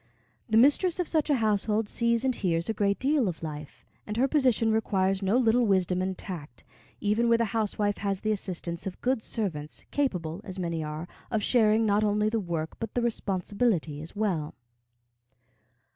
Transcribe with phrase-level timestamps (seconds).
[0.49, 4.17] The mistress of such a household sees and hears a great deal of life; and
[4.17, 6.63] her position requires no little wisdom and tact,
[6.99, 11.43] even where the housewife has the assistance of good servants, capable, as many are, of
[11.43, 14.55] sharing not only the work, but the responsibility as well.